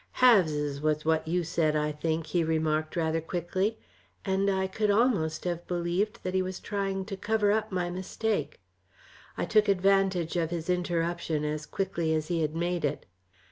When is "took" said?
9.45-9.67